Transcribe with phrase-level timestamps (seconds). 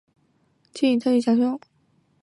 [0.03, 0.07] 后
[0.73, 1.59] 返回卫拉特传教。